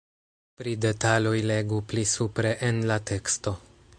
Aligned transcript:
Pri 0.61 0.71
detaloj 0.85 1.33
legu 1.51 1.79
pli 1.91 2.05
supre 2.15 2.57
en 2.71 2.83
la 2.93 3.01
teksto. 3.13 3.57